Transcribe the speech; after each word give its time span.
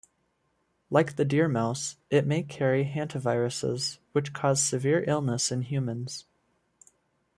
Like 0.89 1.15
the 1.15 1.23
deer 1.25 1.47
mouse, 1.47 1.97
it 2.09 2.25
may 2.25 2.41
carry 2.41 2.85
hantaviruses, 2.85 3.99
which 4.13 4.33
cause 4.33 4.59
severe 4.59 5.03
illness 5.07 5.51
in 5.51 5.61
humans. 5.61 6.25